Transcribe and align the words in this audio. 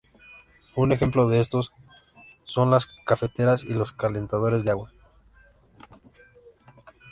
Un 0.75 0.91
ejemplo 0.93 1.27
de 1.27 1.39
esto 1.39 1.61
son 2.43 2.71
las 2.71 2.87
cafeteras 2.87 3.63
y 3.63 3.75
los 3.75 3.91
calentadores 3.91 4.63
de 4.65 4.71
agua. 4.71 4.91